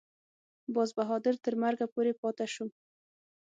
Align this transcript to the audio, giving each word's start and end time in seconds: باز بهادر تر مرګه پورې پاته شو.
باز 0.73 0.89
بهادر 0.97 1.35
تر 1.45 1.53
مرګه 1.63 1.85
پورې 1.93 2.11
پاته 2.21 2.45
شو. 2.53 2.65